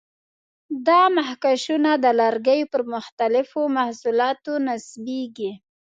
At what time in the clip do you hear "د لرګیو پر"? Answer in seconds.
2.03-2.81